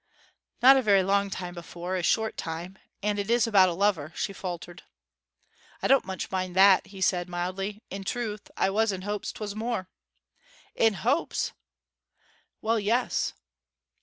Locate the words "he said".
6.87-7.29